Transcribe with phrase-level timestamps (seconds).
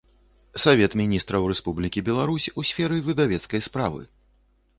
[0.61, 4.01] Савет Мiнiстраў Рэспублiкi Беларусь у сферы выдавецкай справы.